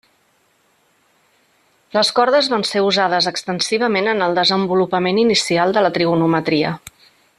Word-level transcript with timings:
Les 1.97 2.09
cordes 2.19 2.49
van 2.53 2.65
ser 2.69 2.83
usades 2.87 3.27
extensivament 3.33 4.09
en 4.15 4.25
el 4.29 4.39
desenvolupament 4.41 5.21
inicial 5.25 5.77
de 5.77 5.85
la 5.89 5.93
trigonometria. 5.99 6.73